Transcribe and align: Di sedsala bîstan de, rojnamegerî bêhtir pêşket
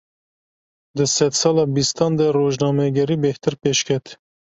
Di 0.95 1.05
sedsala 1.15 1.63
bîstan 1.75 2.11
de, 2.19 2.25
rojnamegerî 2.35 3.17
bêhtir 3.23 3.53
pêşket 3.63 4.05